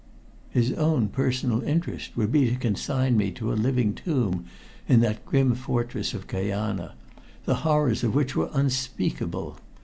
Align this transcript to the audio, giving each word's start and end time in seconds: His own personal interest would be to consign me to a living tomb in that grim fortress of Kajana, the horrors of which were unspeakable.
His 0.49 0.73
own 0.73 1.09
personal 1.09 1.61
interest 1.61 2.17
would 2.17 2.31
be 2.31 2.49
to 2.49 2.55
consign 2.55 3.15
me 3.17 3.29
to 3.33 3.53
a 3.53 3.53
living 3.53 3.93
tomb 3.93 4.45
in 4.87 4.99
that 5.01 5.23
grim 5.27 5.53
fortress 5.53 6.15
of 6.15 6.25
Kajana, 6.25 6.93
the 7.45 7.57
horrors 7.61 8.03
of 8.03 8.15
which 8.15 8.35
were 8.35 8.49
unspeakable. 8.51 9.59